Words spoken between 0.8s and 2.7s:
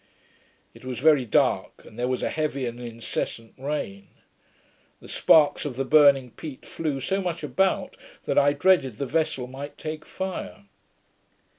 was very dark, and there was a heavy